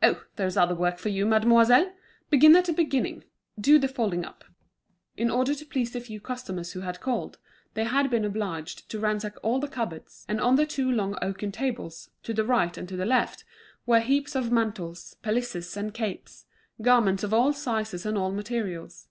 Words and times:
"Oh, 0.00 0.24
there's 0.36 0.56
other 0.56 0.76
work 0.76 0.96
for 0.96 1.08
you, 1.08 1.26
mademoiselle! 1.26 1.92
Begin 2.30 2.54
at 2.54 2.66
the 2.66 2.72
beginning. 2.72 3.24
Do 3.60 3.80
the 3.80 3.88
folding 3.88 4.24
up." 4.24 4.44
In 5.16 5.28
order 5.28 5.56
to 5.56 5.66
please 5.66 5.90
the 5.90 5.98
few 6.00 6.20
customers 6.20 6.70
who 6.70 6.82
had 6.82 7.00
called, 7.00 7.38
they 7.74 7.82
had 7.82 8.08
been 8.08 8.24
obliged 8.24 8.88
to 8.90 9.00
ransack 9.00 9.34
all 9.42 9.58
the 9.58 9.66
cupboards, 9.66 10.24
and 10.28 10.40
on 10.40 10.54
the 10.54 10.66
two 10.66 10.88
long 10.88 11.18
oaken 11.20 11.50
tables, 11.50 12.10
to 12.22 12.32
the 12.32 12.44
right 12.44 12.78
and 12.78 12.86
the 12.86 12.94
le£t, 13.04 13.42
were 13.86 13.98
heaps 13.98 14.36
of 14.36 14.52
mantles, 14.52 15.16
pelisses, 15.24 15.76
and 15.76 15.92
capes, 15.92 16.44
garments 16.80 17.24
of 17.24 17.34
all 17.34 17.52
sizes 17.52 18.06
and 18.06 18.16
all 18.16 18.30
materials. 18.30 19.08